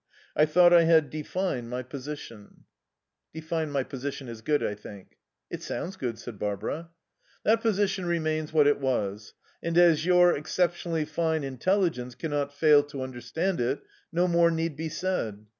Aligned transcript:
I 0.35 0.47
thought 0.47 0.73
I 0.73 0.85
had 0.85 1.11
defined 1.11 1.69
my 1.69 1.83
position' 1.83 2.63
"Defined 3.35 3.71
my 3.71 3.83
position 3.83 4.27
is 4.29 4.41
good, 4.41 4.63
I 4.63 4.73
think." 4.73 5.17
"It 5.51 5.61
sounds 5.61 5.95
good," 5.95 6.17
said 6.17 6.39
Barbara. 6.39 6.89
"'That 7.43 7.61
position 7.61 8.07
remains 8.07 8.51
what 8.51 8.65
it 8.65 8.79
was. 8.79 9.35
And 9.61 9.77
as 9.77 10.03
your 10.03 10.35
exceptionally 10.35 11.05
fine 11.05 11.43
intelligence 11.43 12.15
cannot 12.15 12.51
fail 12.51 12.81
to 12.85 13.03
understand 13.03 13.61
it, 13.61 13.83
no 14.11 14.27
more 14.27 14.49
need 14.49 14.75
be 14.75 14.89
said. 14.89 15.45